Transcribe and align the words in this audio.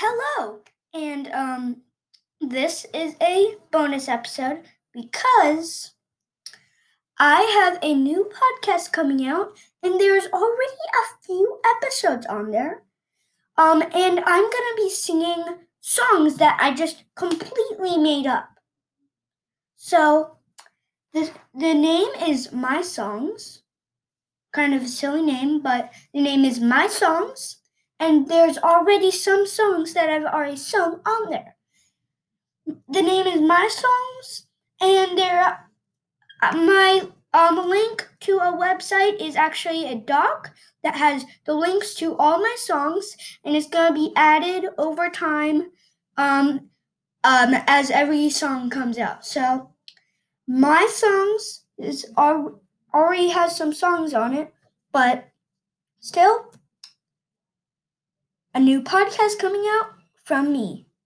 Hello, 0.00 0.60
and 0.94 1.26
um, 1.32 1.82
this 2.40 2.86
is 2.94 3.16
a 3.20 3.56
bonus 3.72 4.06
episode 4.06 4.60
because 4.92 5.90
I 7.18 7.42
have 7.42 7.80
a 7.82 7.94
new 7.94 8.30
podcast 8.30 8.92
coming 8.92 9.26
out, 9.26 9.58
and 9.82 10.00
there's 10.00 10.26
already 10.26 10.84
a 10.94 11.24
few 11.26 11.60
episodes 11.66 12.26
on 12.26 12.52
there. 12.52 12.84
Um, 13.56 13.82
and 13.82 14.20
I'm 14.20 14.44
gonna 14.44 14.76
be 14.76 14.88
singing 14.88 15.44
songs 15.80 16.36
that 16.36 16.56
I 16.60 16.74
just 16.74 17.02
completely 17.16 17.98
made 17.98 18.28
up. 18.28 18.50
So, 19.74 20.36
the 21.12 21.28
the 21.52 21.74
name 21.74 22.10
is 22.24 22.52
My 22.52 22.82
Songs. 22.82 23.62
Kind 24.52 24.74
of 24.74 24.82
a 24.82 24.86
silly 24.86 25.22
name, 25.22 25.60
but 25.60 25.92
the 26.14 26.20
name 26.20 26.44
is 26.44 26.60
My 26.60 26.86
Songs 26.86 27.56
and 28.00 28.28
there's 28.28 28.58
already 28.58 29.10
some 29.10 29.46
songs 29.46 29.94
that 29.94 30.08
I've 30.08 30.24
already 30.24 30.56
sung 30.56 31.00
on 31.04 31.30
there. 31.30 31.56
The 32.66 33.02
name 33.02 33.26
is 33.26 33.40
My 33.40 33.68
Songs, 33.70 34.46
and 34.80 35.18
there, 35.18 35.68
uh, 36.42 36.56
my 36.56 37.08
um, 37.32 37.68
link 37.68 38.08
to 38.20 38.38
a 38.38 38.52
website 38.52 39.20
is 39.20 39.36
actually 39.36 39.86
a 39.86 39.94
doc 39.96 40.54
that 40.82 40.94
has 40.96 41.24
the 41.44 41.54
links 41.54 41.94
to 41.94 42.16
all 42.16 42.38
my 42.38 42.54
songs, 42.58 43.16
and 43.44 43.56
it's 43.56 43.68
gonna 43.68 43.94
be 43.94 44.12
added 44.16 44.66
over 44.78 45.08
time, 45.10 45.70
um, 46.16 46.68
um, 47.24 47.54
as 47.66 47.90
every 47.90 48.30
song 48.30 48.70
comes 48.70 48.98
out. 48.98 49.24
So, 49.26 49.70
my 50.46 50.86
songs 50.90 51.64
is 51.78 52.06
already 52.16 53.28
has 53.28 53.56
some 53.56 53.72
songs 53.72 54.14
on 54.14 54.34
it, 54.34 54.52
but 54.92 55.28
still 56.00 56.50
a 58.58 58.60
new 58.60 58.82
podcast 58.82 59.38
coming 59.38 59.62
out 59.68 59.86
from 60.24 60.52
me. 60.52 60.87